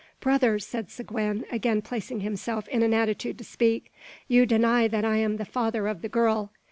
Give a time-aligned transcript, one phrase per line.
[0.19, 3.93] "Brothers!" said Seguin, again placing himself in an attitude to speak,
[4.27, 6.51] "you deny that I am the father of the girl.